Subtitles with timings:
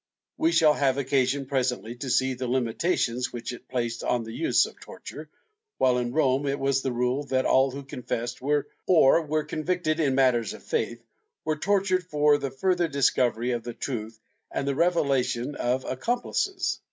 [0.35, 4.65] We shall have occasion presently to see the limitations which it placed on the use
[4.65, 5.29] of torture,
[5.77, 8.65] while in Rome it was the rule that all who confessed or
[9.21, 11.03] were convicted in matters of faith
[11.45, 14.19] were tortured for the further discovery of the truth
[14.49, 16.79] and the revelation of accomplices.